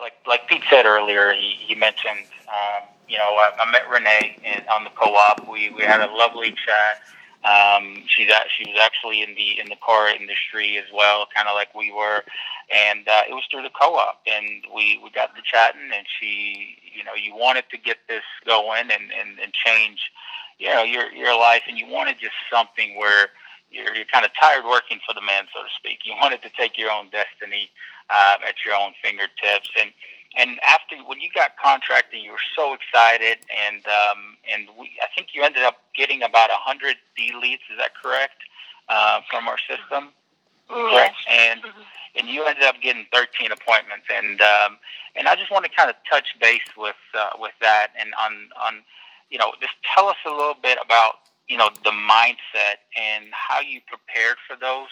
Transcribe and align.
like 0.00 0.14
like 0.26 0.48
Pete 0.48 0.62
said 0.70 0.86
earlier, 0.86 1.32
he, 1.34 1.56
he 1.58 1.74
mentioned, 1.74 2.26
um, 2.48 2.88
you 3.08 3.18
know, 3.18 3.24
I, 3.24 3.50
I 3.60 3.70
met 3.70 3.88
Renee 3.90 4.36
in, 4.44 4.68
on 4.68 4.84
the 4.84 4.90
co-op. 4.90 5.48
We 5.48 5.70
we 5.70 5.82
had 5.82 6.00
a 6.00 6.12
lovely 6.12 6.50
chat. 6.52 7.02
Um, 7.44 8.02
she's 8.08 8.30
at, 8.30 8.46
she 8.50 8.68
was 8.70 8.80
actually 8.82 9.22
in 9.22 9.34
the 9.34 9.60
in 9.60 9.68
the 9.68 9.76
car 9.84 10.08
industry 10.08 10.76
as 10.76 10.86
well, 10.92 11.26
kind 11.34 11.48
of 11.48 11.54
like 11.54 11.74
we 11.74 11.92
were, 11.92 12.22
and 12.74 13.06
uh, 13.08 13.22
it 13.28 13.32
was 13.32 13.44
through 13.50 13.62
the 13.62 13.70
co-op, 13.70 14.20
and 14.26 14.64
we 14.74 15.00
we 15.02 15.10
got 15.10 15.34
to 15.36 15.42
chatting, 15.42 15.90
and 15.94 16.06
she, 16.18 16.76
you 16.96 17.04
know, 17.04 17.14
you 17.14 17.34
wanted 17.34 17.64
to 17.70 17.78
get 17.78 17.98
this 18.08 18.24
going 18.44 18.90
and 18.90 19.12
and, 19.18 19.38
and 19.40 19.52
change, 19.52 20.00
you 20.58 20.68
know, 20.68 20.82
your 20.82 21.12
your 21.12 21.38
life, 21.38 21.62
and 21.68 21.78
you 21.78 21.86
wanted 21.86 22.18
just 22.18 22.34
something 22.52 22.98
where 22.98 23.28
you're, 23.70 23.94
you're 23.94 24.08
kind 24.10 24.24
of 24.24 24.30
tired 24.38 24.64
working 24.64 25.00
for 25.06 25.14
the 25.14 25.20
man, 25.20 25.44
so 25.54 25.62
to 25.62 25.68
speak. 25.76 26.00
You 26.04 26.14
wanted 26.20 26.42
to 26.42 26.50
take 26.56 26.78
your 26.78 26.90
own 26.90 27.10
destiny 27.10 27.70
uh, 28.10 28.36
at 28.46 28.64
your 28.64 28.74
own 28.74 28.92
fingertips, 29.02 29.70
and 29.80 29.92
and 30.36 30.60
after 30.66 30.96
when 31.06 31.20
you 31.20 31.28
got 31.34 31.56
contracted, 31.56 32.20
you 32.22 32.32
were 32.32 32.46
so 32.56 32.74
excited, 32.74 33.38
and 33.48 33.82
um, 33.86 34.36
and 34.52 34.68
we, 34.78 34.92
I 35.02 35.08
think 35.14 35.28
you 35.34 35.42
ended 35.42 35.62
up 35.62 35.78
getting 35.96 36.22
about 36.22 36.50
a 36.50 36.60
hundred 36.60 36.96
D 37.16 37.32
leads. 37.40 37.62
Is 37.72 37.78
that 37.78 37.92
correct 37.94 38.40
uh, 38.88 39.20
from 39.30 39.48
our 39.48 39.58
system? 39.58 40.12
Mm, 40.70 40.92
yes. 40.92 41.14
And 41.28 41.62
mm-hmm. 41.62 41.82
and 42.16 42.28
you 42.28 42.44
ended 42.44 42.64
up 42.64 42.76
getting 42.82 43.06
13 43.12 43.52
appointments, 43.52 44.06
and 44.12 44.40
um, 44.40 44.78
and 45.16 45.28
I 45.28 45.34
just 45.34 45.50
want 45.50 45.64
to 45.64 45.70
kind 45.70 45.88
of 45.88 45.96
touch 46.08 46.36
base 46.40 46.68
with 46.76 47.00
uh, 47.18 47.30
with 47.38 47.54
that, 47.60 47.88
and 47.98 48.12
on 48.20 48.48
on 48.60 48.82
you 49.30 49.38
know 49.38 49.52
just 49.60 49.74
tell 49.94 50.08
us 50.08 50.16
a 50.26 50.30
little 50.30 50.56
bit 50.62 50.78
about 50.84 51.20
you 51.48 51.56
know 51.56 51.70
the 51.84 51.90
mindset 51.90 52.84
and 52.96 53.26
how 53.32 53.60
you 53.60 53.80
prepared 53.86 54.36
for 54.46 54.56
those 54.56 54.88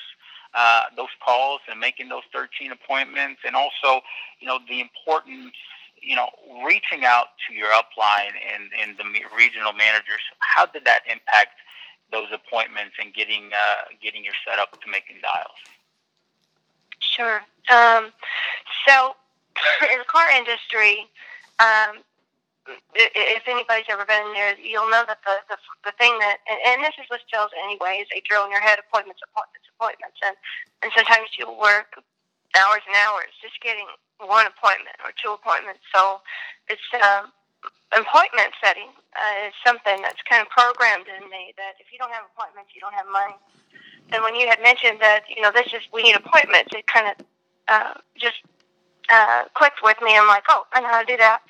uh, 0.55 0.85
those 0.97 1.13
calls 1.25 1.61
and 1.71 1.79
making 1.79 2.09
those 2.09 2.23
13 2.33 2.73
appointments, 2.73 3.41
and 3.47 3.55
also 3.55 4.01
you 4.41 4.47
know 4.47 4.59
the 4.69 4.81
importance 4.81 5.53
you 6.01 6.17
know 6.17 6.29
reaching 6.65 7.05
out 7.05 7.27
to 7.47 7.55
your 7.55 7.69
upline 7.69 8.33
and 8.55 8.71
and 8.81 8.97
the 8.97 9.05
regional 9.37 9.73
managers. 9.73 10.23
How 10.39 10.67
did 10.67 10.85
that 10.85 11.01
impact 11.11 11.57
those 12.13 12.29
appointments 12.33 12.95
and 13.01 13.13
getting 13.13 13.51
uh, 13.53 13.93
getting 14.03 14.25
your 14.25 14.35
set 14.49 14.59
up 14.59 14.81
to 14.81 14.91
making 14.91 15.17
dials? 15.23 15.61
Sure. 17.01 17.43
Um, 17.71 18.13
so 18.87 19.17
in 19.93 19.99
the 19.99 20.05
car 20.05 20.31
industry, 20.31 21.07
um, 21.59 22.03
if 22.95 23.45
anybody's 23.49 23.89
ever 23.91 24.05
been 24.07 24.33
there, 24.35 24.59
you'll 24.59 24.91
know 24.91 25.05
that 25.07 25.21
the 25.27 25.37
the, 25.51 25.59
the 25.87 25.95
thing 25.99 26.19
that 26.21 26.39
and, 26.51 26.61
and 26.67 26.79
this 26.85 26.97
is 27.01 27.07
with 27.11 27.23
sales 27.33 27.51
anyway 27.65 28.01
is 28.03 28.09
they 28.13 28.23
drill 28.27 28.47
in 28.47 28.53
your 28.53 28.63
head 28.65 28.79
appointments, 28.81 29.23
appointments, 29.25 29.69
appointments, 29.77 30.19
and 30.25 30.37
and 30.83 30.91
sometimes 30.97 31.29
you 31.39 31.47
work 31.51 31.99
hours 32.57 32.83
and 32.89 32.97
hours 33.07 33.31
just 33.43 33.59
getting 33.63 33.87
one 34.25 34.47
appointment 34.49 34.97
or 35.05 35.13
two 35.19 35.33
appointments. 35.35 35.83
So 35.95 36.23
it's 36.69 36.85
um, 36.99 37.31
appointment 37.95 38.55
setting 38.63 38.91
uh, 39.17 39.49
is 39.51 39.55
something 39.67 40.03
that's 40.03 40.23
kind 40.29 40.43
of 40.43 40.49
programmed 40.51 41.07
in 41.11 41.27
me 41.31 41.55
that 41.59 41.79
if 41.83 41.93
you 41.93 41.99
don't 41.99 42.13
have 42.15 42.27
appointments, 42.35 42.73
you 42.75 42.81
don't 42.83 42.97
have 42.97 43.09
money. 43.11 43.37
And 44.15 44.23
when 44.23 44.35
you 44.37 44.49
had 44.49 44.63
mentioned 44.63 45.01
that 45.01 45.27
you 45.31 45.43
know 45.43 45.53
this 45.53 45.69
is 45.75 45.85
we 45.93 46.03
need 46.05 46.17
appointments, 46.17 46.73
it 46.75 46.87
kind 46.87 47.13
of 47.13 47.17
uh, 47.69 47.95
just 48.19 48.41
uh, 49.11 49.45
clicked 49.55 49.83
with 49.83 49.99
me. 50.03 50.17
I'm 50.17 50.29
like, 50.29 50.45
oh, 50.49 50.65
I 50.75 50.81
know 50.81 50.89
how 50.89 51.03
to 51.03 51.09
do 51.11 51.19
that 51.19 51.41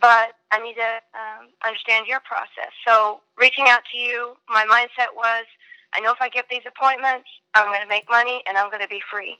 but 0.00 0.34
I 0.50 0.60
need 0.62 0.74
to 0.74 0.92
um, 1.14 1.50
understand 1.64 2.06
your 2.06 2.20
process. 2.20 2.72
So 2.86 3.20
reaching 3.38 3.66
out 3.68 3.82
to 3.92 3.98
you, 3.98 4.36
my 4.48 4.66
mindset 4.66 5.14
was, 5.14 5.44
I 5.94 6.00
know 6.00 6.12
if 6.12 6.20
I 6.20 6.28
get 6.28 6.46
these 6.50 6.66
appointments, 6.66 7.28
I'm 7.54 7.66
going 7.66 7.82
to 7.82 7.88
make 7.88 8.10
money 8.10 8.42
and 8.48 8.58
I'm 8.58 8.70
going 8.70 8.82
to 8.82 8.88
be 8.88 9.02
free. 9.10 9.38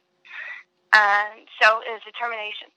And 0.95 1.51
so 1.61 1.83
it 1.83 1.91
was 1.91 2.03
determination. 2.07 2.71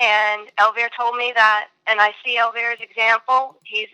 And 0.00 0.48
Elvire 0.58 0.90
told 0.96 1.16
me 1.16 1.32
that, 1.36 1.68
and 1.86 2.00
I 2.00 2.12
see 2.24 2.38
Elvire's 2.38 2.80
example. 2.80 3.60
He's 3.62 3.88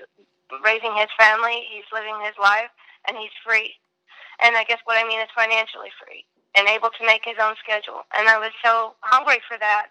raising 0.65 0.95
his 0.97 1.11
family, 1.19 1.67
he's 1.71 1.85
living 1.93 2.17
his 2.25 2.35
life, 2.41 2.71
and 3.07 3.17
he's 3.17 3.35
free. 3.45 3.75
And 4.43 4.57
I 4.57 4.65
guess 4.65 4.79
what 4.85 4.97
I 4.97 5.07
mean 5.07 5.21
is 5.21 5.29
financially 5.37 5.93
free 6.01 6.25
and 6.57 6.67
able 6.69 6.91
to 6.91 7.07
make 7.07 7.23
his 7.25 7.37
own 7.41 7.55
schedule. 7.63 8.03
And 8.17 8.29
I 8.29 8.39
was 8.39 8.51
so 8.65 8.95
hungry 9.01 9.39
for 9.47 9.59
that 9.59 9.89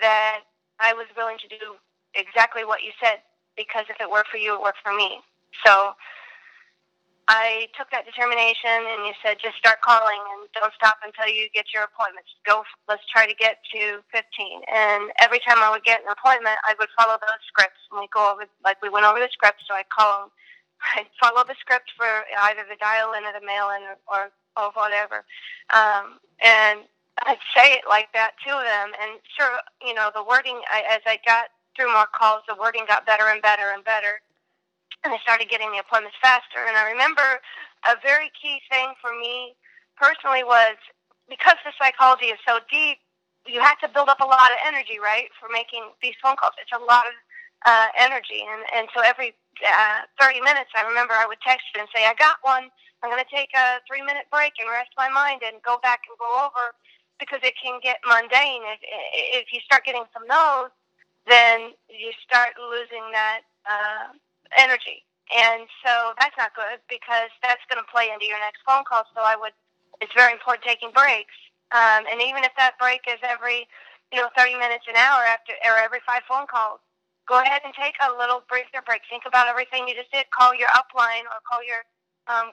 that 0.00 0.40
I 0.78 0.94
was 0.94 1.06
willing 1.16 1.36
to 1.38 1.48
do 1.48 1.76
exactly 2.14 2.64
what 2.64 2.82
you 2.82 2.92
said 3.02 3.20
because 3.56 3.84
if 3.90 4.00
it 4.00 4.10
worked 4.10 4.30
for 4.30 4.38
you, 4.38 4.54
it 4.54 4.62
worked 4.62 4.82
for 4.82 4.94
me. 4.94 5.20
So 5.66 5.92
I 7.30 7.70
took 7.78 7.86
that 7.94 8.02
determination 8.02 8.90
and 8.90 9.06
you 9.06 9.14
said 9.22 9.38
just 9.38 9.54
start 9.54 9.78
calling 9.86 10.18
and 10.34 10.50
don't 10.50 10.74
stop 10.74 10.98
until 11.06 11.30
you 11.30 11.46
get 11.54 11.70
your 11.70 11.86
appointments. 11.86 12.26
Go, 12.42 12.66
let's 12.90 13.06
try 13.06 13.22
to 13.30 13.36
get 13.38 13.62
to 13.70 14.02
15. 14.10 14.66
And 14.66 15.14
every 15.22 15.38
time 15.46 15.62
I 15.62 15.70
would 15.70 15.86
get 15.86 16.02
an 16.02 16.10
appointment, 16.10 16.58
I 16.66 16.74
would 16.82 16.90
follow 16.98 17.22
those 17.22 17.38
scripts 17.46 17.78
and 17.94 18.02
we 18.02 18.10
go 18.10 18.34
over, 18.34 18.50
like 18.66 18.82
we 18.82 18.90
went 18.90 19.06
over 19.06 19.22
the 19.22 19.30
scripts. 19.30 19.62
So 19.70 19.78
I 19.78 19.86
call 19.86 20.26
them, 20.26 20.30
I 20.98 21.06
follow 21.22 21.46
the 21.46 21.54
script 21.62 21.94
for 21.94 22.10
either 22.50 22.66
the 22.66 22.80
dial 22.82 23.14
in 23.14 23.22
or 23.22 23.30
the 23.30 23.46
mail 23.46 23.70
in 23.78 23.86
or, 23.86 23.96
or, 24.10 24.22
or 24.58 24.74
whatever. 24.74 25.22
Um, 25.70 26.18
and 26.42 26.82
I'd 27.22 27.38
say 27.54 27.78
it 27.78 27.86
like 27.86 28.10
that 28.10 28.34
to 28.42 28.50
them. 28.50 28.90
And 28.98 29.22
sure, 29.38 29.54
you 29.86 29.94
know, 29.94 30.10
the 30.10 30.26
wording, 30.26 30.58
I, 30.66 30.82
as 30.98 31.06
I 31.06 31.22
got 31.22 31.54
through 31.76 31.92
more 31.92 32.08
calls, 32.12 32.42
the 32.48 32.54
wording 32.54 32.84
got 32.86 33.06
better 33.06 33.28
and 33.28 33.42
better 33.42 33.72
and 33.74 33.84
better. 33.84 34.20
And 35.04 35.14
I 35.14 35.18
started 35.24 35.48
getting 35.48 35.72
the 35.72 35.80
appointments 35.80 36.18
faster. 36.20 36.66
And 36.66 36.76
I 36.76 36.90
remember 36.90 37.40
a 37.88 37.96
very 38.02 38.30
key 38.36 38.60
thing 38.68 38.92
for 39.00 39.16
me 39.16 39.56
personally 39.96 40.44
was 40.44 40.76
because 41.28 41.56
the 41.64 41.72
psychology 41.80 42.34
is 42.34 42.40
so 42.46 42.60
deep, 42.68 42.98
you 43.46 43.60
have 43.60 43.78
to 43.80 43.88
build 43.88 44.08
up 44.08 44.20
a 44.20 44.28
lot 44.28 44.52
of 44.52 44.58
energy, 44.66 45.00
right, 45.00 45.32
for 45.40 45.48
making 45.48 45.88
these 46.02 46.14
phone 46.20 46.36
calls. 46.36 46.52
It's 46.60 46.74
a 46.74 46.82
lot 46.84 47.06
of 47.08 47.14
uh, 47.64 47.88
energy. 47.96 48.44
And, 48.44 48.62
and 48.76 48.88
so 48.92 49.00
every 49.00 49.32
uh, 49.64 50.04
30 50.20 50.40
minutes, 50.40 50.70
I 50.76 50.84
remember 50.84 51.14
I 51.14 51.24
would 51.24 51.40
text 51.40 51.64
you 51.72 51.80
and 51.80 51.88
say, 51.94 52.04
I 52.04 52.12
got 52.18 52.36
one. 52.42 52.68
I'm 53.00 53.08
going 53.08 53.22
to 53.22 53.32
take 53.32 53.48
a 53.56 53.80
three 53.88 54.04
minute 54.04 54.28
break 54.28 54.52
and 54.60 54.68
rest 54.68 54.92
my 54.96 55.08
mind 55.08 55.40
and 55.40 55.56
go 55.64 55.80
back 55.80 56.04
and 56.04 56.16
go 56.20 56.28
over 56.44 56.76
because 57.16 57.40
it 57.42 57.56
can 57.56 57.80
get 57.80 57.96
mundane. 58.04 58.60
If, 58.76 58.80
if 59.44 59.46
you 59.52 59.60
start 59.64 59.88
getting 59.88 60.04
some 60.12 60.28
no's, 60.28 60.68
then 61.28 61.74
you 61.90 62.12
start 62.24 62.56
losing 62.58 63.04
that 63.12 63.42
uh, 63.68 64.14
energy. 64.56 65.04
And 65.30 65.68
so 65.86 66.14
that's 66.18 66.34
not 66.38 66.54
good 66.56 66.82
because 66.90 67.30
that's 67.42 67.62
going 67.70 67.78
to 67.82 67.88
play 67.90 68.10
into 68.12 68.26
your 68.26 68.40
next 68.42 68.62
phone 68.66 68.82
call. 68.88 69.04
So 69.14 69.22
I 69.22 69.36
would, 69.38 69.54
it's 70.02 70.12
very 70.14 70.32
important 70.32 70.64
taking 70.66 70.90
breaks. 70.90 71.34
Um, 71.70 72.06
and 72.10 72.18
even 72.18 72.42
if 72.42 72.50
that 72.58 72.78
break 72.82 73.06
is 73.06 73.22
every, 73.22 73.68
you 74.12 74.18
know, 74.18 74.28
30 74.36 74.58
minutes, 74.58 74.90
an 74.90 74.98
hour 74.98 75.22
after, 75.22 75.54
or 75.62 75.78
every 75.78 76.02
five 76.02 76.26
phone 76.26 76.50
calls, 76.50 76.82
go 77.30 77.38
ahead 77.38 77.62
and 77.62 77.70
take 77.78 77.94
a 78.02 78.10
little 78.10 78.42
breather 78.50 78.82
break. 78.82 79.06
Think 79.06 79.22
about 79.26 79.46
everything 79.46 79.86
you 79.86 79.94
just 79.94 80.10
did. 80.10 80.26
Call 80.34 80.50
your 80.54 80.68
upline 80.74 81.30
or 81.30 81.38
call 81.46 81.62
your 81.62 81.86
um, 82.26 82.50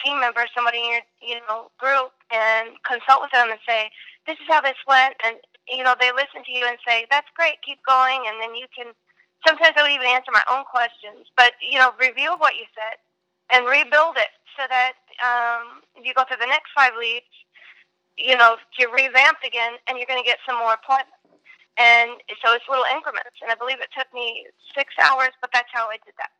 team 0.00 0.20
member, 0.20 0.48
somebody 0.56 0.80
in 0.80 0.90
your, 0.96 1.04
you 1.20 1.36
know, 1.44 1.68
group, 1.76 2.16
and 2.32 2.72
consult 2.88 3.20
with 3.20 3.32
them 3.36 3.52
and 3.52 3.60
say, 3.68 3.92
this 4.26 4.40
is 4.40 4.48
how 4.48 4.60
this 4.60 4.80
went, 4.88 5.14
and 5.24 5.36
you 5.68 5.82
know, 5.82 5.94
they 5.98 6.12
listen 6.12 6.44
to 6.44 6.52
you 6.52 6.66
and 6.66 6.78
say, 6.86 7.06
that's 7.10 7.28
great, 7.34 7.62
keep 7.64 7.78
going. 7.86 8.24
And 8.28 8.40
then 8.40 8.54
you 8.54 8.66
can, 8.74 8.92
sometimes 9.46 9.74
I 9.76 9.82
would 9.82 9.92
even 9.92 10.06
answer 10.06 10.32
my 10.32 10.44
own 10.50 10.64
questions, 10.64 11.28
but, 11.36 11.52
you 11.60 11.78
know, 11.78 11.92
review 11.98 12.34
what 12.38 12.56
you 12.56 12.64
said 12.74 13.00
and 13.50 13.66
rebuild 13.66 14.16
it 14.16 14.32
so 14.56 14.64
that 14.68 14.96
um, 15.20 15.82
you 16.00 16.14
go 16.14 16.24
through 16.24 16.40
the 16.40 16.50
next 16.50 16.72
five 16.76 16.92
leads, 16.98 17.28
you 18.16 18.36
know, 18.36 18.56
you're 18.78 18.92
revamped 18.92 19.44
again 19.44 19.74
and 19.88 19.98
you're 19.98 20.08
going 20.08 20.22
to 20.22 20.26
get 20.26 20.38
some 20.46 20.58
more 20.58 20.74
appointments. 20.74 21.18
And 21.76 22.22
so 22.38 22.54
it's 22.54 22.64
little 22.70 22.86
increments. 22.86 23.34
And 23.42 23.50
I 23.50 23.56
believe 23.58 23.80
it 23.80 23.90
took 23.90 24.06
me 24.14 24.46
six 24.76 24.94
hours, 25.02 25.34
but 25.40 25.50
that's 25.52 25.68
how 25.72 25.88
I 25.90 25.98
did 26.04 26.14
that. 26.18 26.30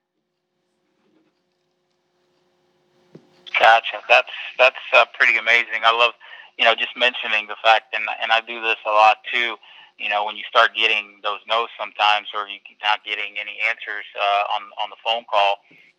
Gotcha. 3.59 4.03
That's 4.09 4.31
that's 4.59 4.85
uh, 4.93 5.05
pretty 5.15 5.39
amazing. 5.39 5.83
I 5.85 5.93
love 5.93 6.13
you 6.59 6.65
know, 6.65 6.75
just 6.75 6.97
mentioning 6.97 7.47
the 7.49 7.57
fact, 7.63 7.95
and 7.95 8.05
and 8.23 8.33
I 8.33 8.41
do 8.41 8.61
this 8.63 8.79
a 8.87 8.91
lot 8.91 9.19
too. 9.33 9.57
You 9.99 10.09
know, 10.09 10.25
when 10.25 10.37
you 10.37 10.43
start 10.49 10.75
getting 10.75 11.21
those 11.23 11.39
no's 11.49 11.71
sometimes, 11.79 12.29
or 12.35 12.49
you're 12.49 12.63
not 12.83 13.05
getting 13.05 13.39
any 13.39 13.59
answers 13.69 14.07
uh, 14.19 14.55
on 14.57 14.63
on 14.83 14.91
the 14.91 15.01
phone 15.05 15.25
call, 15.31 15.59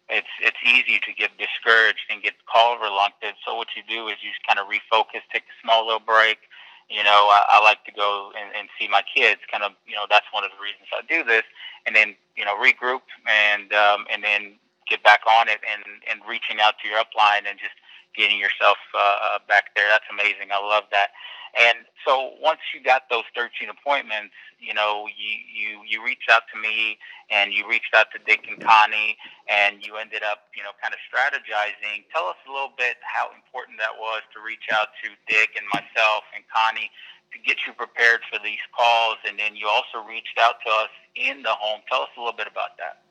it's 0.09 0.31
it's 0.41 0.57
easy 0.65 0.99
to 1.03 1.11
get 1.13 1.31
discouraged 1.37 2.05
and 2.09 2.21
get 2.21 2.33
call 2.45 2.77
reluctant. 2.79 3.35
So 3.45 3.55
what 3.55 3.69
you 3.75 3.83
do 3.87 4.07
is 4.07 4.15
you 4.23 4.31
just 4.31 4.45
kind 4.47 4.59
of 4.59 4.67
refocus, 4.67 5.23
take 5.31 5.43
a 5.43 5.55
small 5.63 5.85
little 5.85 6.03
break. 6.03 6.37
You 6.89 7.03
know, 7.03 7.33
I, 7.33 7.57
I 7.57 7.63
like 7.63 7.83
to 7.85 7.91
go 7.91 8.31
and, 8.37 8.53
and 8.53 8.69
see 8.77 8.87
my 8.87 9.01
kids. 9.01 9.41
Kind 9.49 9.63
of, 9.63 9.73
you 9.87 9.95
know, 9.95 10.05
that's 10.09 10.27
one 10.31 10.43
of 10.43 10.51
the 10.53 10.61
reasons 10.61 10.85
I 10.93 11.01
do 11.09 11.25
this. 11.25 11.41
And 11.87 11.95
then, 11.95 12.13
you 12.37 12.45
know, 12.45 12.53
regroup 12.61 13.01
and 13.25 13.73
um, 13.73 14.05
and 14.11 14.23
then 14.23 14.61
get 14.87 15.01
back 15.03 15.21
on 15.25 15.49
it 15.49 15.59
and 15.65 15.83
and 16.09 16.21
reaching 16.29 16.61
out 16.61 16.75
to 16.83 16.87
your 16.87 16.99
upline 17.01 17.49
and 17.49 17.57
just 17.57 17.73
getting 18.17 18.39
yourself 18.39 18.77
uh, 18.93 18.99
uh, 18.99 19.39
back 19.47 19.75
there. 19.75 19.87
That's 19.87 20.07
amazing. 20.11 20.51
I 20.51 20.59
love 20.59 20.85
that. 20.91 21.15
And 21.55 21.87
so 22.03 22.35
once 22.43 22.59
you 22.75 22.83
got 22.83 23.07
those 23.07 23.23
13 23.31 23.71
appointments, 23.71 24.35
you 24.59 24.73
know, 24.75 25.07
you, 25.07 25.39
you, 25.47 25.69
you 25.87 26.03
reached 26.03 26.27
out 26.27 26.43
to 26.51 26.59
me 26.59 26.99
and 27.31 27.53
you 27.53 27.63
reached 27.63 27.95
out 27.95 28.11
to 28.11 28.19
Dick 28.19 28.43
and 28.51 28.59
Connie 28.59 29.15
and 29.47 29.79
you 29.79 29.95
ended 29.95 30.19
up, 30.19 30.51
you 30.51 30.63
know, 30.67 30.75
kind 30.83 30.91
of 30.91 30.99
strategizing. 31.07 32.03
Tell 32.11 32.27
us 32.27 32.35
a 32.43 32.51
little 32.51 32.75
bit 32.75 32.99
how 33.07 33.31
important 33.31 33.79
that 33.79 33.95
was 33.95 34.19
to 34.35 34.43
reach 34.43 34.67
out 34.67 34.91
to 34.99 35.15
Dick 35.31 35.55
and 35.55 35.63
myself 35.71 36.27
and 36.35 36.43
Connie 36.51 36.91
to 37.31 37.39
get 37.39 37.57
you 37.67 37.73
prepared 37.73 38.21
for 38.31 38.39
these 38.43 38.63
calls, 38.75 39.17
and 39.27 39.37
then 39.37 39.55
you 39.55 39.67
also 39.67 39.99
reached 40.07 40.39
out 40.39 40.55
to 40.65 40.71
us 40.71 40.93
in 41.15 41.43
the 41.43 41.51
home. 41.51 41.81
Tell 41.89 42.03
us 42.03 42.09
a 42.15 42.19
little 42.19 42.35
bit 42.35 42.47
about 42.47 42.77
that. 42.79 43.03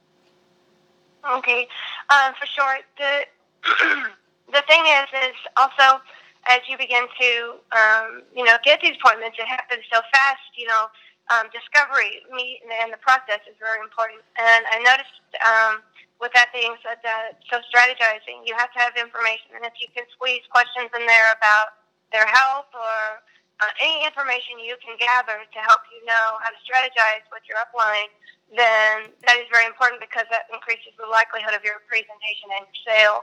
Okay, 1.38 1.68
um, 2.08 2.34
for 2.38 2.46
sure. 2.46 2.78
The 2.96 3.24
the 4.52 4.62
thing 4.68 4.84
is, 4.86 5.08
is 5.30 5.38
also 5.56 6.00
as 6.48 6.60
you 6.68 6.76
begin 6.76 7.08
to, 7.08 7.30
um, 7.72 8.22
you 8.36 8.44
know, 8.44 8.56
get 8.64 8.80
these 8.80 8.96
appointments, 9.00 9.38
it 9.40 9.48
happens 9.48 9.84
so 9.88 10.00
fast. 10.12 10.44
You 10.56 10.68
know, 10.68 10.92
um, 11.32 11.48
discovery 11.52 12.20
me 12.32 12.60
and 12.68 12.92
the 12.92 13.00
process 13.00 13.40
is 13.48 13.56
very 13.56 13.80
important. 13.80 14.20
And 14.36 14.68
I 14.68 14.76
noticed, 14.84 15.24
um, 15.40 15.80
with 16.20 16.32
that 16.36 16.52
being 16.52 16.76
said, 16.84 17.00
that 17.02 17.40
so 17.48 17.64
strategizing, 17.72 18.44
you 18.44 18.52
have 18.56 18.72
to 18.76 18.80
have 18.80 18.92
information, 18.96 19.56
and 19.56 19.64
if 19.64 19.74
you 19.80 19.88
can 19.96 20.04
squeeze 20.12 20.44
questions 20.52 20.92
in 20.92 21.04
there 21.08 21.32
about 21.32 21.80
their 22.12 22.28
health 22.28 22.70
or 22.72 23.24
uh, 23.62 23.70
any 23.78 24.02
information 24.02 24.58
you 24.58 24.74
can 24.82 24.98
gather 24.98 25.38
to 25.46 25.58
help 25.62 25.82
you 25.94 26.02
know 26.06 26.38
how 26.42 26.50
to 26.50 26.58
strategize 26.66 27.22
with 27.30 27.46
your 27.46 27.58
upline, 27.62 28.10
then 28.50 29.14
that 29.26 29.38
is 29.38 29.46
very 29.50 29.66
important 29.66 30.02
because 30.02 30.26
that 30.30 30.50
increases 30.50 30.94
the 30.98 31.06
likelihood 31.06 31.54
of 31.54 31.62
your 31.62 31.82
presentation 31.86 32.50
and 32.50 32.66
your 32.66 32.80
sale. 32.82 33.18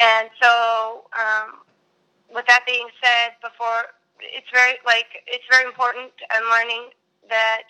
And 0.00 0.28
so, 0.40 1.08
um, 1.16 1.64
with 2.28 2.46
that 2.46 2.64
being 2.68 2.88
said, 3.02 3.36
before 3.42 3.90
it's 4.20 4.48
very 4.52 4.76
like 4.84 5.24
it's 5.26 5.44
very 5.48 5.64
important. 5.64 6.12
I'm 6.28 6.44
learning 6.52 6.92
that 7.28 7.64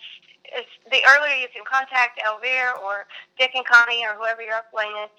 the 0.90 1.00
earlier 1.06 1.38
you 1.38 1.48
can 1.54 1.62
contact 1.62 2.18
Elvire 2.18 2.74
or 2.82 3.06
Dick 3.38 3.54
and 3.54 3.64
Connie 3.64 4.02
or 4.02 4.18
whoever 4.18 4.42
your 4.42 4.58
upline 4.58 4.92
is, 5.06 5.10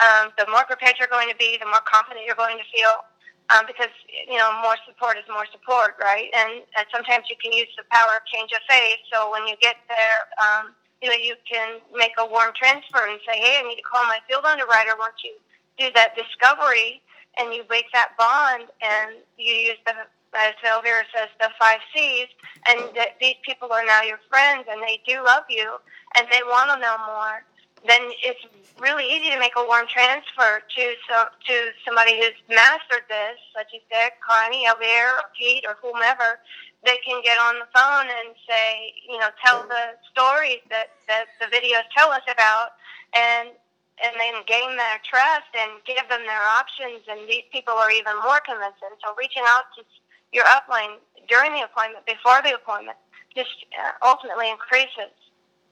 um, 0.00 0.32
the 0.38 0.48
more 0.48 0.64
prepared 0.64 0.96
you're 0.98 1.12
going 1.12 1.28
to 1.28 1.36
be, 1.36 1.58
the 1.60 1.68
more 1.68 1.84
confident 1.84 2.24
you're 2.24 2.38
going 2.38 2.56
to 2.56 2.68
feel 2.72 3.04
um, 3.50 3.64
because 3.66 3.92
you 4.08 4.36
know 4.36 4.52
more 4.62 4.76
support 4.86 5.16
is 5.16 5.24
more 5.28 5.46
support, 5.52 5.96
right? 6.00 6.28
And, 6.36 6.62
and 6.76 6.86
sometimes 6.92 7.26
you 7.30 7.36
can 7.40 7.52
use 7.52 7.68
the 7.76 7.84
power 7.90 8.16
of 8.16 8.24
change 8.28 8.52
of 8.52 8.60
face. 8.68 9.00
So 9.12 9.30
when 9.32 9.46
you 9.46 9.56
get 9.60 9.76
there, 9.88 10.28
um, 10.40 10.74
you 11.02 11.08
know 11.08 11.16
you 11.16 11.34
can 11.48 11.80
make 11.94 12.12
a 12.18 12.26
warm 12.26 12.52
transfer 12.54 13.06
and 13.08 13.20
say, 13.24 13.38
"Hey, 13.40 13.60
I 13.60 13.68
need 13.68 13.76
to 13.76 13.86
call 13.86 14.04
my 14.04 14.20
field 14.28 14.44
underwriter." 14.44 14.96
Once 14.98 15.20
you 15.24 15.34
do 15.78 15.88
that 15.94 16.16
discovery 16.16 17.00
and 17.38 17.54
you 17.54 17.64
make 17.70 17.86
that 17.92 18.12
bond, 18.18 18.68
and 18.82 19.16
you 19.36 19.54
use 19.72 19.80
the 19.86 19.94
as 20.36 20.52
Elvira 20.62 21.04
says, 21.14 21.28
the 21.40 21.48
five 21.58 21.80
C's, 21.94 22.28
and 22.68 22.80
that 22.94 23.16
these 23.20 23.36
people 23.46 23.72
are 23.72 23.84
now 23.84 24.02
your 24.02 24.20
friends, 24.28 24.66
and 24.70 24.82
they 24.82 25.00
do 25.08 25.24
love 25.24 25.44
you, 25.48 25.76
and 26.16 26.28
they 26.30 26.42
want 26.44 26.68
to 26.70 26.78
know 26.80 26.96
more 27.06 27.44
then 27.86 28.10
it's 28.24 28.42
really 28.80 29.06
easy 29.06 29.30
to 29.30 29.38
make 29.38 29.52
a 29.56 29.64
warm 29.64 29.86
transfer 29.86 30.62
to 30.62 30.82
so, 31.08 31.26
to 31.46 31.54
somebody 31.84 32.16
who's 32.18 32.36
mastered 32.48 33.06
this, 33.08 33.38
such 33.54 33.70
as 33.74 33.82
Dick, 33.90 34.18
Connie, 34.22 34.66
Elvire, 34.66 35.18
or 35.18 35.30
Pete, 35.38 35.64
or 35.66 35.76
whomever. 35.82 36.38
They 36.86 36.98
can 37.02 37.20
get 37.22 37.38
on 37.38 37.58
the 37.58 37.66
phone 37.74 38.06
and 38.06 38.34
say, 38.46 38.94
you 39.08 39.18
know, 39.18 39.30
tell 39.44 39.66
the 39.66 39.98
stories 40.10 40.62
that, 40.70 40.94
that 41.10 41.26
the 41.42 41.50
videos 41.50 41.86
tell 41.94 42.10
us 42.10 42.22
about, 42.30 42.78
and 43.14 43.50
and 43.98 44.14
then 44.14 44.46
gain 44.46 44.78
their 44.78 45.02
trust 45.02 45.50
and 45.58 45.82
give 45.82 46.06
them 46.06 46.22
their 46.22 46.44
options. 46.54 47.02
And 47.10 47.26
these 47.26 47.42
people 47.50 47.74
are 47.74 47.90
even 47.90 48.14
more 48.22 48.38
convincing. 48.38 48.94
So 49.02 49.10
reaching 49.18 49.42
out 49.42 49.66
to 49.74 49.82
your 50.30 50.46
upline 50.46 51.02
during 51.26 51.50
the 51.50 51.66
appointment, 51.66 52.06
before 52.06 52.38
the 52.46 52.54
appointment, 52.54 52.94
just 53.34 53.50
uh, 53.74 53.98
ultimately 54.06 54.50
increases 54.50 55.10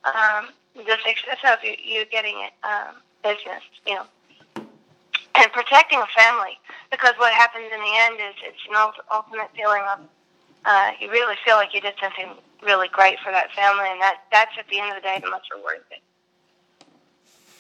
um, 0.06 0.48
the 0.74 0.96
success 1.04 1.38
of 1.44 1.58
you, 1.64 1.74
you 1.82 2.04
getting 2.06 2.36
it 2.38 2.52
um, 2.62 2.96
business, 3.22 3.62
you 3.86 3.94
know, 3.94 4.06
and 4.56 5.52
protecting 5.52 5.98
a 5.98 6.06
family. 6.16 6.58
Because 6.90 7.14
what 7.18 7.32
happens 7.32 7.66
in 7.72 7.80
the 7.80 7.94
end 7.96 8.16
is 8.20 8.34
it's 8.44 8.62
an 8.70 8.76
ultimate 9.12 9.50
feeling 9.56 9.82
of 9.92 10.00
uh, 10.64 10.90
you 11.00 11.10
really 11.10 11.36
feel 11.44 11.56
like 11.56 11.72
you 11.74 11.80
did 11.80 11.94
something 12.00 12.34
really 12.62 12.88
great 12.88 13.18
for 13.20 13.30
that 13.32 13.52
family, 13.52 13.86
and 13.88 14.00
that 14.00 14.18
that's 14.32 14.52
at 14.58 14.68
the 14.68 14.80
end 14.80 14.90
of 14.90 14.96
the 14.96 15.02
day 15.02 15.20
the 15.22 15.30
most 15.30 15.44
rewarding 15.54 15.82
thing. 15.88 16.00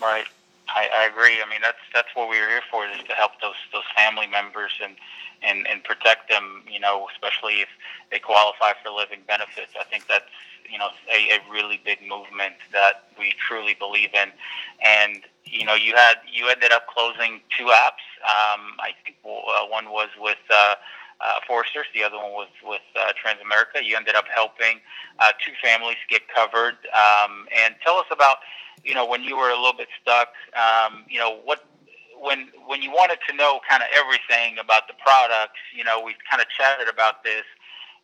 Right. 0.00 0.26
I, 0.68 0.88
I 0.94 1.06
agree. 1.06 1.38
I 1.44 1.48
mean, 1.48 1.60
that's 1.62 1.82
that's 1.94 2.08
what 2.14 2.28
we're 2.28 2.48
here 2.48 2.62
for 2.70 2.86
is 2.86 2.98
to 3.08 3.14
help 3.14 3.32
those 3.40 3.58
those 3.72 3.86
family 3.96 4.26
members 4.26 4.72
and 4.82 4.96
and 5.42 5.66
and 5.66 5.82
protect 5.84 6.28
them. 6.28 6.62
You 6.70 6.80
know, 6.80 7.06
especially 7.12 7.60
if 7.60 7.68
they 8.10 8.18
qualify 8.18 8.72
for 8.82 8.90
living 8.90 9.20
benefits. 9.26 9.72
I 9.78 9.84
think 9.84 10.06
that's 10.08 10.30
you 10.70 10.78
know 10.78 10.88
a, 11.10 11.36
a 11.36 11.38
really 11.50 11.80
big 11.84 12.00
movement 12.02 12.54
that 12.72 13.08
we 13.18 13.34
truly 13.38 13.74
believe 13.78 14.10
in. 14.14 14.30
And 14.84 15.22
you 15.44 15.64
know, 15.64 15.74
you 15.74 15.94
had 15.94 16.16
you 16.30 16.48
ended 16.48 16.72
up 16.72 16.86
closing 16.88 17.40
two 17.56 17.66
apps. 17.66 18.04
Um, 18.26 18.74
I 18.80 18.90
think 19.04 19.16
uh, 19.24 19.66
one 19.68 19.90
was 19.90 20.08
with. 20.18 20.38
Uh, 20.50 20.74
uh, 21.20 21.40
Foresters. 21.46 21.86
The 21.94 22.02
other 22.02 22.16
one 22.16 22.32
was 22.32 22.48
with 22.64 22.82
uh, 22.94 23.12
Transamerica. 23.16 23.84
You 23.84 23.96
ended 23.96 24.14
up 24.14 24.26
helping 24.32 24.80
uh, 25.18 25.32
two 25.44 25.52
families 25.62 25.96
get 26.08 26.22
covered. 26.28 26.76
Um, 26.92 27.46
and 27.56 27.74
tell 27.84 27.96
us 27.96 28.06
about, 28.10 28.38
you 28.84 28.94
know, 28.94 29.06
when 29.06 29.22
you 29.22 29.36
were 29.36 29.50
a 29.50 29.56
little 29.56 29.76
bit 29.76 29.88
stuck. 30.00 30.28
Um, 30.54 31.04
you 31.08 31.18
know, 31.18 31.40
what 31.44 31.64
when 32.20 32.48
when 32.66 32.82
you 32.82 32.90
wanted 32.90 33.18
to 33.28 33.36
know 33.36 33.60
kind 33.68 33.82
of 33.82 33.88
everything 33.96 34.58
about 34.58 34.88
the 34.88 34.94
products. 35.04 35.60
You 35.74 35.84
know, 35.84 36.02
we 36.02 36.14
kind 36.28 36.40
of 36.40 36.48
chatted 36.48 36.88
about 36.88 37.24
this 37.24 37.44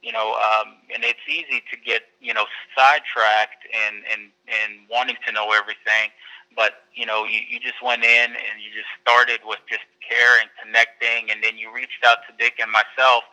you 0.02 0.10
know, 0.10 0.34
um, 0.34 0.82
and 0.92 1.04
it's 1.04 1.22
easy 1.30 1.62
to 1.70 1.76
get, 1.78 2.02
you 2.20 2.34
know, 2.34 2.44
sidetracked 2.76 3.62
and, 3.70 4.02
and, 4.10 4.34
and 4.50 4.82
wanting 4.90 5.16
to 5.26 5.32
know 5.32 5.52
everything. 5.52 6.10
But, 6.54 6.84
you 6.92 7.06
know, 7.06 7.24
you, 7.24 7.40
you 7.48 7.60
just 7.60 7.80
went 7.80 8.04
in 8.04 8.34
and 8.34 8.56
you 8.60 8.68
just 8.74 8.90
started 9.00 9.40
with 9.46 9.60
just 9.70 9.86
care 10.02 10.42
and 10.42 10.50
connecting. 10.60 11.30
And 11.30 11.42
then 11.42 11.56
you 11.56 11.72
reached 11.72 12.02
out 12.04 12.18
to 12.28 12.34
Dick 12.36 12.58
and 12.60 12.70
myself. 12.70 13.24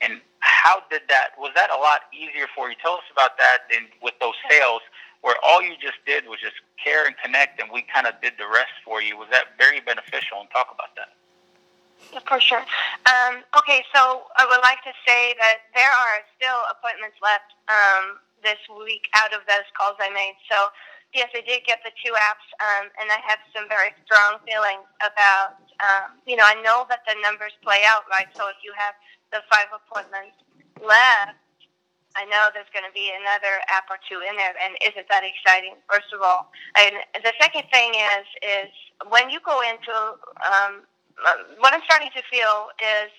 And 0.00 0.20
how 0.40 0.82
did 0.90 1.02
that, 1.08 1.36
was 1.38 1.52
that 1.54 1.70
a 1.70 1.78
lot 1.78 2.08
easier 2.10 2.48
for 2.56 2.68
you? 2.68 2.74
Tell 2.82 2.94
us 2.94 3.06
about 3.12 3.38
that 3.38 3.68
and 3.70 3.86
with 4.02 4.14
those 4.18 4.34
sales 4.50 4.82
where 5.20 5.36
all 5.44 5.62
you 5.62 5.76
just 5.80 6.00
did 6.04 6.26
was 6.26 6.40
just 6.40 6.56
care 6.82 7.06
and 7.06 7.14
connect 7.22 7.60
and 7.60 7.70
we 7.72 7.84
kind 7.94 8.06
of 8.08 8.14
did 8.20 8.32
the 8.40 8.48
rest 8.48 8.74
for 8.84 9.00
you. 9.00 9.16
Was 9.16 9.28
that 9.30 9.56
very 9.56 9.80
beneficial? 9.80 10.40
And 10.40 10.50
talk 10.50 10.68
about 10.72 10.96
that. 10.96 11.14
For 12.22 12.40
sure. 12.40 12.62
Um, 13.10 13.42
okay, 13.58 13.82
so 13.90 14.30
I 14.38 14.46
would 14.46 14.62
like 14.62 14.78
to 14.86 14.94
say 15.02 15.34
that 15.42 15.66
there 15.74 15.90
are 15.90 16.22
still 16.38 16.62
appointments 16.70 17.18
left 17.18 17.50
um, 17.66 18.22
this 18.46 18.60
week 18.70 19.10
out 19.18 19.34
of 19.34 19.42
those 19.50 19.66
calls 19.74 19.98
I 19.98 20.14
made. 20.14 20.38
So, 20.46 20.70
yes, 21.10 21.34
I 21.34 21.42
did 21.42 21.66
get 21.66 21.82
the 21.82 21.90
two 21.98 22.14
apps, 22.14 22.46
um, 22.62 22.86
and 23.02 23.10
I 23.10 23.18
have 23.26 23.42
some 23.50 23.66
very 23.66 23.90
strong 24.06 24.38
feelings 24.46 24.86
about, 25.02 25.58
um, 25.82 26.22
you 26.22 26.38
know, 26.38 26.46
I 26.46 26.54
know 26.62 26.86
that 26.86 27.02
the 27.02 27.18
numbers 27.18 27.52
play 27.66 27.82
out, 27.82 28.06
right? 28.06 28.30
So 28.38 28.46
if 28.46 28.62
you 28.62 28.70
have 28.78 28.94
the 29.34 29.42
five 29.50 29.74
appointments 29.74 30.38
left, 30.78 31.34
I 32.14 32.22
know 32.30 32.46
there's 32.54 32.70
going 32.70 32.86
to 32.86 32.94
be 32.94 33.10
another 33.10 33.58
app 33.66 33.90
or 33.90 33.98
two 34.06 34.22
in 34.22 34.38
there, 34.38 34.54
and 34.54 34.78
isn't 34.86 35.10
that 35.10 35.26
exciting? 35.26 35.74
First 35.90 36.14
of 36.14 36.22
all, 36.22 36.46
and 36.78 36.94
the 37.26 37.34
second 37.42 37.66
thing 37.74 37.90
is 37.98 38.26
is 38.38 38.70
when 39.10 39.30
you 39.30 39.42
go 39.42 39.58
into 39.66 39.90
um, 40.46 40.86
what 41.58 41.72
I'm 41.72 41.82
starting 41.84 42.10
to 42.14 42.22
feel 42.30 42.70
is 42.80 43.10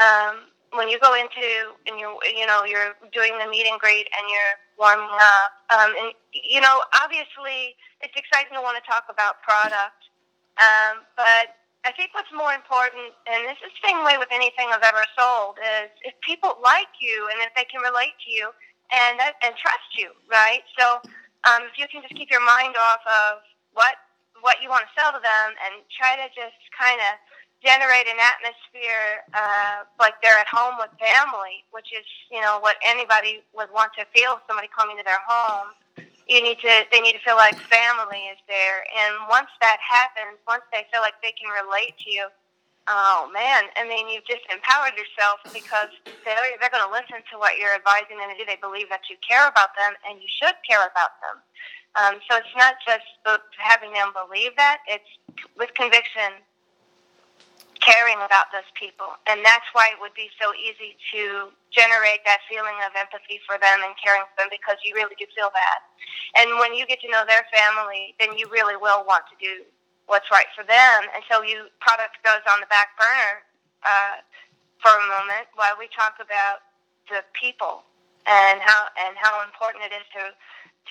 um, 0.00 0.48
when 0.72 0.88
you 0.88 0.98
go 1.00 1.14
into 1.14 1.74
and 1.88 1.98
you 1.98 2.16
you 2.36 2.46
know 2.46 2.64
you're 2.64 2.96
doing 3.12 3.32
the 3.38 3.48
meet 3.48 3.66
and 3.66 3.80
greet 3.80 4.08
and 4.16 4.24
you're 4.28 4.54
warming 4.78 5.10
up, 5.12 5.52
um, 5.72 5.90
and 5.98 6.08
you 6.32 6.60
know 6.60 6.82
obviously 7.02 7.76
it's 8.00 8.14
exciting 8.16 8.54
to 8.54 8.62
want 8.62 8.76
to 8.76 8.84
talk 8.84 9.04
about 9.10 9.42
product, 9.42 10.08
um, 10.60 11.04
but 11.16 11.58
I 11.86 11.92
think 11.96 12.12
what's 12.12 12.30
more 12.34 12.52
important, 12.52 13.14
and 13.24 13.48
this 13.48 13.56
is 13.64 13.72
the 13.72 13.82
same 13.88 14.04
way 14.04 14.18
with 14.18 14.28
anything 14.30 14.68
I've 14.68 14.84
ever 14.84 15.06
sold, 15.16 15.56
is 15.62 15.88
if 16.04 16.14
people 16.20 16.58
like 16.62 16.90
you 17.00 17.28
and 17.32 17.40
if 17.40 17.54
they 17.56 17.64
can 17.64 17.80
relate 17.80 18.14
to 18.26 18.28
you 18.30 18.50
and 18.92 19.20
and 19.42 19.52
trust 19.56 19.90
you, 19.96 20.12
right? 20.28 20.62
So 20.78 21.00
um, 21.48 21.64
if 21.64 21.78
you 21.78 21.86
can 21.88 22.02
just 22.02 22.14
keep 22.14 22.30
your 22.30 22.44
mind 22.44 22.76
off 22.76 23.00
of 23.06 23.40
what 23.72 23.96
what 24.40 24.62
you 24.62 24.68
want 24.68 24.86
to 24.86 24.92
sell 24.98 25.12
to 25.12 25.20
them 25.20 25.48
and 25.66 25.82
try 25.90 26.16
to 26.16 26.26
just 26.34 26.58
kind 26.74 26.98
of 27.00 27.18
generate 27.62 28.06
an 28.06 28.18
atmosphere 28.22 29.26
uh, 29.34 29.82
like 29.98 30.14
they're 30.22 30.38
at 30.38 30.46
home 30.46 30.78
with 30.78 30.90
family, 30.98 31.66
which 31.74 31.90
is 31.90 32.06
you 32.30 32.40
know 32.40 32.58
what 32.60 32.76
anybody 32.86 33.42
would 33.54 33.70
want 33.74 33.92
to 33.98 34.06
feel. 34.14 34.38
Somebody 34.46 34.68
coming 34.70 34.96
to 34.98 35.04
their 35.04 35.22
home, 35.26 35.74
you 36.28 36.42
need 36.42 36.58
to 36.62 36.72
they 36.90 37.00
need 37.00 37.18
to 37.18 37.24
feel 37.26 37.36
like 37.36 37.58
family 37.66 38.30
is 38.30 38.38
there. 38.46 38.86
And 38.94 39.26
once 39.28 39.50
that 39.60 39.78
happens, 39.82 40.38
once 40.46 40.62
they 40.70 40.86
feel 40.92 41.02
like 41.02 41.18
they 41.22 41.34
can 41.34 41.50
relate 41.50 41.98
to 42.06 42.08
you, 42.10 42.30
oh 42.86 43.26
man, 43.34 43.66
I 43.74 43.82
mean 43.88 44.06
you've 44.06 44.28
just 44.28 44.46
empowered 44.52 44.94
yourself 44.94 45.42
because 45.50 45.90
they're 46.22 46.38
they're 46.62 46.72
going 46.72 46.86
to 46.86 46.94
listen 46.94 47.26
to 47.34 47.38
what 47.42 47.58
you're 47.58 47.74
advising 47.74 48.22
them 48.22 48.30
to 48.30 48.38
do. 48.38 48.46
They 48.46 48.60
believe 48.60 48.86
that 48.94 49.10
you 49.10 49.18
care 49.24 49.50
about 49.50 49.74
them, 49.74 49.98
and 50.06 50.22
you 50.22 50.30
should 50.30 50.54
care 50.62 50.86
about 50.86 51.18
them. 51.26 51.42
Um, 51.96 52.20
so 52.28 52.36
it's 52.36 52.56
not 52.56 52.76
just 52.84 53.06
having 53.58 53.92
them 53.92 54.12
believe 54.12 54.52
that; 54.56 54.84
it's 54.86 55.08
with 55.56 55.72
conviction, 55.74 56.36
caring 57.80 58.20
about 58.22 58.52
those 58.52 58.68
people, 58.74 59.16
and 59.26 59.44
that's 59.44 59.66
why 59.72 59.90
it 59.92 59.98
would 60.00 60.14
be 60.14 60.30
so 60.40 60.52
easy 60.54 60.94
to 61.14 61.50
generate 61.72 62.22
that 62.26 62.44
feeling 62.48 62.76
of 62.84 62.92
empathy 62.94 63.40
for 63.48 63.56
them 63.58 63.80
and 63.82 63.94
caring 63.98 64.24
for 64.34 64.44
them 64.44 64.50
because 64.52 64.76
you 64.84 64.94
really 64.94 65.16
do 65.18 65.26
feel 65.34 65.50
that. 65.52 65.80
And 66.36 66.60
when 66.60 66.74
you 66.74 66.86
get 66.86 67.00
to 67.02 67.10
know 67.10 67.24
their 67.26 67.46
family, 67.50 68.14
then 68.20 68.36
you 68.36 68.46
really 68.50 68.76
will 68.76 69.04
want 69.08 69.24
to 69.32 69.36
do 69.40 69.64
what's 70.08 70.30
right 70.32 70.48
for 70.56 70.64
them. 70.64 71.08
And 71.14 71.22
so 71.30 71.42
you 71.42 71.68
product 71.80 72.20
goes 72.24 72.42
on 72.48 72.60
the 72.60 72.70
back 72.72 72.96
burner 72.96 73.44
uh, 73.84 74.24
for 74.80 74.92
a 74.92 75.04
moment 75.06 75.46
while 75.54 75.76
we 75.78 75.88
talk 75.92 76.16
about 76.18 76.64
the 77.08 77.24
people 77.36 77.84
and 78.26 78.60
how 78.60 78.88
and 79.00 79.16
how 79.16 79.44
important 79.44 79.84
it 79.84 79.92
is 79.94 80.04
to 80.12 80.32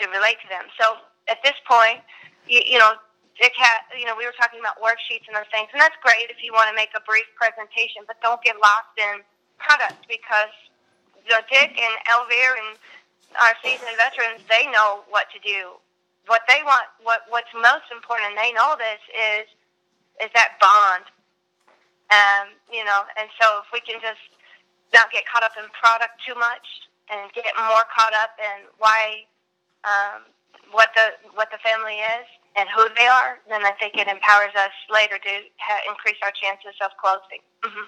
to 0.01 0.09
relate 0.09 0.37
to 0.45 0.49
them. 0.49 0.65
So 0.79 1.01
at 1.27 1.41
this 1.43 1.57
point, 1.67 2.01
you, 2.47 2.61
you 2.65 2.77
know, 2.79 2.95
Dick 3.39 3.53
had, 3.53 3.85
you 3.93 4.05
know, 4.05 4.17
we 4.17 4.25
were 4.25 4.33
talking 4.33 4.57
about 4.59 4.81
worksheets 4.81 5.29
and 5.29 5.37
those 5.37 5.49
things, 5.53 5.69
and 5.69 5.77
that's 5.77 5.97
great 6.01 6.33
if 6.33 6.41
you 6.41 6.53
want 6.53 6.73
to 6.73 6.75
make 6.75 6.89
a 6.97 7.03
brief 7.05 7.29
presentation, 7.37 8.01
but 8.09 8.17
don't 8.25 8.41
get 8.41 8.57
lost 8.57 8.89
in 8.97 9.21
product 9.61 10.09
because 10.09 10.53
you 11.21 11.35
know, 11.35 11.43
Dick 11.51 11.75
and 11.77 11.95
Elvire 12.09 12.55
and 12.57 12.73
our 13.37 13.53
seasoned 13.61 13.93
veterans, 13.99 14.41
they 14.49 14.65
know 14.71 15.03
what 15.09 15.27
to 15.35 15.39
do. 15.43 15.77
What 16.25 16.43
they 16.47 16.59
want, 16.65 16.87
what 17.03 17.23
what's 17.29 17.51
most 17.55 17.87
important, 17.93 18.35
and 18.35 18.37
they 18.37 18.51
know 18.51 18.75
this 18.75 18.99
is 19.15 19.47
is 20.19 20.31
that 20.35 20.59
bond. 20.59 21.07
Um, 22.11 22.55
you 22.71 22.83
know, 22.83 23.03
and 23.19 23.29
so 23.39 23.63
if 23.63 23.67
we 23.71 23.79
can 23.83 23.99
just 23.99 24.23
not 24.93 25.11
get 25.11 25.23
caught 25.27 25.43
up 25.43 25.55
in 25.59 25.67
product 25.75 26.19
too 26.23 26.35
much 26.35 26.63
and 27.11 27.31
get 27.31 27.47
more 27.55 27.83
caught 27.91 28.15
up 28.15 28.35
in 28.39 28.67
why 28.79 29.23
um, 29.87 30.27
what 30.71 30.89
the 30.95 31.15
what 31.33 31.49
the 31.51 31.57
family 31.63 32.03
is 32.19 32.27
and 32.59 32.67
who 32.75 32.87
they 32.97 33.07
are, 33.07 33.39
then 33.47 33.63
I 33.63 33.71
think 33.79 33.95
it 33.95 34.07
empowers 34.07 34.51
us 34.57 34.73
later 34.91 35.17
to 35.17 35.33
ha- 35.57 35.83
increase 35.87 36.17
our 36.23 36.33
chances 36.35 36.75
of 36.83 36.91
closing. 36.99 37.39
Mm-hmm. 37.63 37.87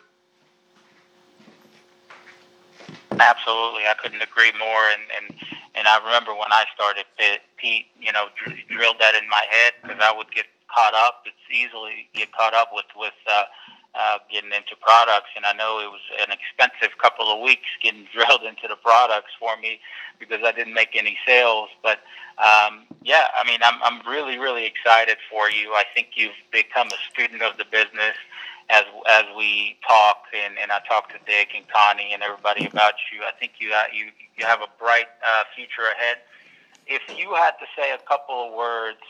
Absolutely, 3.20 3.84
I 3.90 3.96
couldn't 4.00 4.22
agree 4.22 4.54
more. 4.58 4.84
And 4.96 5.04
and 5.12 5.36
and 5.76 5.88
I 5.88 6.00
remember 6.00 6.32
when 6.32 6.52
I 6.52 6.66
started, 6.74 7.06
Pete, 7.58 7.88
you 8.00 8.12
know, 8.12 8.28
dr- 8.40 8.58
drilled 8.70 9.00
that 9.00 9.16
in 9.16 9.28
my 9.28 9.44
head 9.50 9.74
because 9.82 10.00
I 10.00 10.16
would 10.16 10.32
get 10.32 10.46
caught 10.74 10.94
up. 10.94 11.26
It's 11.26 11.36
easily 11.52 12.08
get 12.14 12.32
caught 12.32 12.54
up 12.54 12.70
with 12.74 12.88
with. 12.96 13.18
Uh, 13.28 13.44
uh, 13.96 14.20
getting 14.32 14.52
into 14.52 14.76
products, 14.80 15.30
and 15.36 15.46
I 15.46 15.54
know 15.54 15.80
it 15.80 15.90
was 15.90 16.02
an 16.22 16.32
expensive 16.32 16.98
couple 16.98 17.26
of 17.28 17.42
weeks 17.42 17.68
getting 17.82 18.08
drilled 18.14 18.44
into 18.44 18.68
the 18.68 18.76
products 18.76 19.32
for 19.40 19.58
me 19.58 19.80
because 20.20 20.40
I 20.44 20.52
didn't 20.52 20.74
make 20.74 20.96
any 20.96 21.18
sales. 21.26 21.70
But 21.82 22.00
um, 22.38 22.86
yeah, 23.04 23.28
I 23.36 23.48
mean, 23.48 23.60
I'm 23.64 23.82
I'm 23.84 24.06
really 24.08 24.38
really 24.38 24.66
excited 24.66 25.18
for 25.30 25.50
you. 25.50 25.74
I 25.74 25.84
think 25.94 26.10
you've 26.16 26.38
become 26.52 26.88
a 26.88 27.00
student 27.12 27.42
of 27.42 27.58
the 27.58 27.66
business 27.66 28.16
as 28.70 28.86
as 29.10 29.26
we 29.36 29.78
talk, 29.86 30.30
and, 30.34 30.58
and 30.62 30.72
I 30.72 30.80
talk 30.88 31.10
to 31.10 31.20
Dick 31.26 31.50
and 31.56 31.66
Connie 31.68 32.14
and 32.14 32.22
everybody 32.22 32.68
about 32.68 32.96
you. 33.12 33.22
I 33.26 33.32
think 33.40 33.54
you 33.60 33.74
uh, 33.74 33.90
you 33.94 34.12
you 34.38 34.46
have 34.46 34.62
a 34.62 34.70
bright 34.78 35.10
uh, 35.26 35.44
future 35.56 35.90
ahead. 35.98 36.18
If 36.86 37.02
you 37.18 37.34
had 37.36 37.52
to 37.60 37.66
say 37.78 37.92
a 37.92 38.00
couple 38.08 38.48
of 38.48 38.54
words 38.54 39.02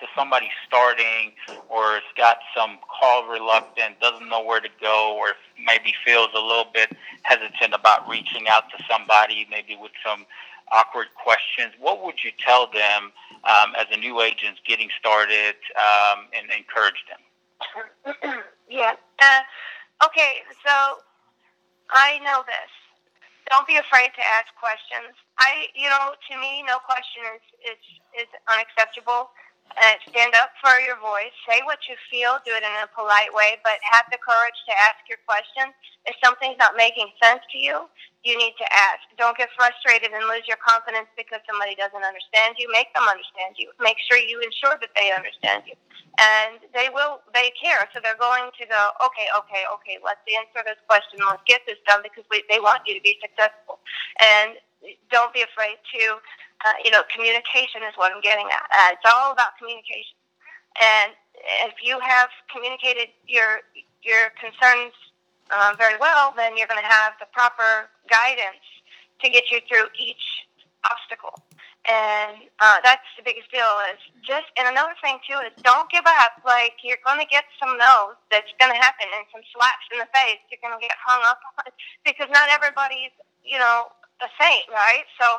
to 0.00 0.06
somebody 0.16 0.48
starting 0.66 1.32
or 1.68 1.94
has 1.94 2.02
got 2.16 2.38
some 2.56 2.78
call 2.88 3.26
reluctant, 3.28 4.00
doesn't 4.00 4.28
know 4.28 4.42
where 4.42 4.60
to 4.60 4.68
go, 4.80 5.16
or 5.16 5.34
maybe 5.64 5.94
feels 6.04 6.28
a 6.34 6.40
little 6.40 6.66
bit 6.72 6.90
hesitant 7.22 7.74
about 7.74 8.08
reaching 8.08 8.48
out 8.48 8.64
to 8.70 8.82
somebody, 8.88 9.46
maybe 9.50 9.76
with 9.80 9.92
some 10.04 10.26
awkward 10.72 11.08
questions, 11.14 11.72
what 11.78 12.04
would 12.04 12.22
you 12.22 12.30
tell 12.38 12.66
them 12.70 13.12
um, 13.44 13.74
as 13.78 13.86
a 13.92 13.96
new 13.96 14.20
agent 14.20 14.58
getting 14.66 14.88
started 14.98 15.54
um, 15.76 16.26
and 16.32 16.50
encourage 16.50 16.98
them? 17.08 18.34
yeah. 18.68 18.94
Uh, 19.20 19.40
okay, 20.04 20.42
so 20.64 20.98
I 21.90 22.18
know 22.24 22.42
this. 22.46 22.70
Don't 23.50 23.66
be 23.66 23.76
afraid 23.76 24.08
to 24.16 24.24
ask 24.24 24.48
questions. 24.56 25.12
I, 25.38 25.68
you 25.76 25.88
know, 25.88 26.16
to 26.16 26.40
me, 26.40 26.64
no 26.66 26.78
question 26.80 27.22
is 27.36 27.44
is, 27.76 28.24
is 28.24 28.30
unacceptable 28.48 29.30
uh, 29.74 29.98
stand 30.08 30.34
up 30.38 30.54
for 30.62 30.78
your 30.80 30.96
voice, 31.02 31.34
say 31.48 31.58
what 31.66 31.82
you 31.90 31.96
feel, 32.06 32.38
do 32.46 32.54
it 32.54 32.62
in 32.62 32.74
a 32.84 32.88
polite 32.94 33.32
way, 33.34 33.58
but 33.66 33.80
have 33.82 34.06
the 34.12 34.20
courage 34.22 34.54
to 34.70 34.72
ask 34.78 35.02
your 35.10 35.18
question. 35.26 35.74
If 36.06 36.14
something's 36.22 36.60
not 36.60 36.78
making 36.78 37.10
sense 37.18 37.42
to 37.50 37.58
you, 37.58 37.90
you 38.22 38.38
need 38.38 38.54
to 38.56 38.66
ask. 38.72 39.02
Don't 39.18 39.36
get 39.36 39.50
frustrated 39.56 40.14
and 40.14 40.24
lose 40.30 40.46
your 40.46 40.60
confidence 40.62 41.10
because 41.18 41.42
somebody 41.44 41.74
doesn't 41.74 42.00
understand 42.00 42.56
you. 42.56 42.70
Make 42.70 42.92
them 42.94 43.04
understand 43.04 43.58
you. 43.58 43.74
Make 43.82 43.98
sure 44.08 44.16
you 44.16 44.40
ensure 44.40 44.78
that 44.80 44.94
they 44.96 45.12
understand 45.12 45.66
you. 45.68 45.76
And 46.16 46.62
they 46.72 46.88
will, 46.94 47.20
they 47.34 47.50
care. 47.58 47.84
So 47.92 47.98
they're 47.98 48.20
going 48.20 48.48
to 48.54 48.64
go, 48.64 48.82
okay, 49.10 49.28
okay, 49.42 49.66
okay, 49.66 49.96
let's 50.00 50.22
answer 50.24 50.62
this 50.62 50.78
question. 50.86 51.20
Let's 51.20 51.44
get 51.44 51.66
this 51.66 51.80
done 51.84 52.00
because 52.06 52.24
we, 52.30 52.46
they 52.46 52.62
want 52.62 52.86
you 52.86 52.94
to 52.94 53.02
be 53.02 53.18
successful. 53.18 53.82
And 54.22 54.56
don't 55.10 55.32
be 55.32 55.42
afraid 55.42 55.76
to 55.96 56.20
uh, 56.64 56.72
you 56.84 56.90
know, 56.90 57.02
communication 57.12 57.84
is 57.84 57.92
what 57.96 58.12
I'm 58.12 58.24
getting 58.24 58.48
at. 58.48 58.64
Uh, 58.72 58.96
it's 58.96 59.04
all 59.04 59.32
about 59.32 59.56
communication. 59.60 60.16
And 60.80 61.12
if 61.68 61.76
you 61.84 62.00
have 62.00 62.28
communicated 62.48 63.12
your 63.28 63.60
your 64.00 64.32
concerns 64.40 64.96
uh, 65.52 65.76
very 65.76 65.96
well, 66.00 66.32
then 66.36 66.56
you're 66.56 66.68
going 66.68 66.80
to 66.80 66.88
have 66.88 67.12
the 67.20 67.28
proper 67.32 67.88
guidance 68.08 68.64
to 69.20 69.28
get 69.28 69.50
you 69.52 69.60
through 69.68 69.88
each 69.96 70.48
obstacle. 70.88 71.36
And 71.84 72.48
uh, 72.60 72.80
that's 72.80 73.04
the 73.16 73.24
biggest 73.24 73.52
deal. 73.52 73.68
Is 73.92 74.00
just 74.24 74.48
and 74.56 74.64
another 74.64 74.96
thing 75.04 75.20
too 75.28 75.36
is 75.44 75.52
don't 75.60 75.88
give 75.92 76.08
up. 76.08 76.40
Like 76.48 76.80
you're 76.80 77.02
going 77.04 77.20
to 77.20 77.28
get 77.28 77.44
some 77.60 77.76
no's. 77.76 78.16
That's 78.32 78.48
going 78.56 78.72
to 78.72 78.80
happen, 78.80 79.04
and 79.04 79.28
some 79.28 79.44
slaps 79.52 79.84
in 79.92 80.00
the 80.00 80.08
face. 80.16 80.40
You're 80.48 80.64
going 80.64 80.72
to 80.72 80.80
get 80.80 80.96
hung 80.96 81.20
up 81.28 81.44
on 81.60 81.68
because 82.08 82.32
not 82.32 82.48
everybody's 82.48 83.12
you 83.44 83.60
know 83.60 83.92
a 84.22 84.28
saint, 84.38 84.66
right? 84.70 85.06
So 85.20 85.38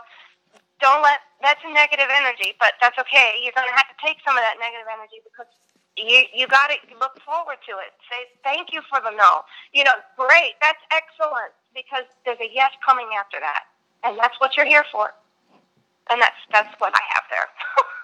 don't 0.82 1.04
let 1.04 1.22
that's 1.42 1.62
a 1.64 1.72
negative 1.72 2.10
energy, 2.12 2.56
but 2.60 2.74
that's 2.82 2.98
okay. 3.00 3.40
You're 3.44 3.56
going 3.56 3.70
to 3.70 3.76
have 3.78 3.88
to 3.88 3.98
take 4.04 4.18
some 4.26 4.36
of 4.36 4.44
that 4.44 4.58
negative 4.60 4.88
energy 4.92 5.24
because 5.24 5.48
you 5.96 6.26
you 6.34 6.48
got 6.48 6.72
to 6.72 6.78
look 7.00 7.20
forward 7.24 7.60
to 7.70 7.74
it. 7.80 7.96
Say 8.12 8.28
thank 8.44 8.74
you 8.74 8.82
for 8.90 9.00
the 9.00 9.12
no. 9.16 9.44
You 9.74 9.86
know, 9.86 9.96
great, 10.18 10.60
that's 10.62 10.82
excellent 10.92 11.56
because 11.76 12.08
there's 12.26 12.42
a 12.42 12.52
yes 12.52 12.72
coming 12.84 13.10
after 13.16 13.40
that, 13.40 13.68
and 14.04 14.18
that's 14.20 14.36
what 14.40 14.58
you're 14.58 14.68
here 14.68 14.86
for. 14.92 15.14
And 16.12 16.22
that's 16.22 16.40
that's 16.52 16.74
what 16.80 16.94
I 16.96 17.04
have 17.16 17.26